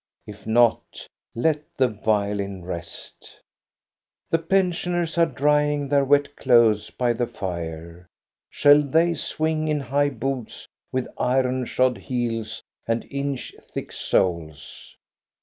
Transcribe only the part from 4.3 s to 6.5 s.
The pensioners are drying their wet